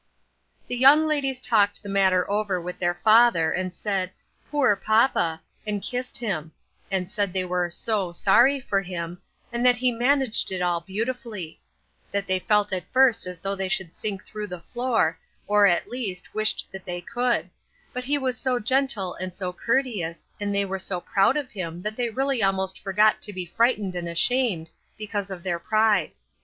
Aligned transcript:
The 0.67 0.75
young 0.75 1.05
ladies 1.07 1.39
talked 1.39 1.83
the 1.83 1.87
matter 1.87 2.27
over 2.27 2.59
with 2.59 2.79
their 2.79 2.95
father, 2.95 3.51
and 3.51 3.71
said" 3.71 4.09
Poor 4.49 4.75
papa," 4.75 5.39
and 5.63 5.83
kissed 5.83 6.17
him; 6.17 6.53
and 6.89 7.07
said 7.07 7.31
they 7.33 7.45
were" 7.45 7.69
so 7.69 8.11
sorry" 8.11 8.59
for 8.59 8.81
him, 8.81 9.21
and 9.53 9.63
that 9.63 9.75
he 9.75 9.91
managed 9.91 10.51
it 10.51 10.59
all 10.59 10.81
beautifully; 10.81 11.61
that 12.11 12.25
they 12.25 12.39
felt 12.39 12.73
at 12.73 12.91
first 12.91 13.27
as 13.27 13.39
though 13.41 13.55
they 13.55 13.67
should 13.67 13.93
sink 13.93 14.25
through 14.25 14.47
the 14.47 14.61
floor, 14.61 15.19
or, 15.47 15.67
at 15.67 15.87
least, 15.87 16.33
wished 16.33 16.69
that 16.71 16.83
they 16.85 17.01
could, 17.01 17.51
but 17.93 18.03
he 18.05 18.17
was 18.17 18.35
so 18.39 18.57
gentle 18.57 19.13
and 19.13 19.35
so 19.35 19.53
courteous, 19.53 20.27
and 20.39 20.51
they 20.51 20.65
were 20.65 20.79
so 20.79 20.99
proud 20.99 21.37
of 21.37 21.51
him 21.51 21.83
that 21.83 21.95
they 21.95 22.09
really 22.09 22.41
almost 22.41 22.79
forgot 22.81 23.21
to 23.21 23.31
be 23.31 23.45
frightened 23.45 23.93
and 23.93 24.09
ashamed, 24.09 24.67
because 24.97 25.29
of 25.29 25.43
their 25.43 25.59
pride. 25.59 26.09